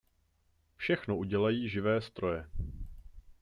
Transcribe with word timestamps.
Všechno 0.77 1.17
udělají 1.17 1.69
živé 1.69 2.01
stroje. 2.01 2.47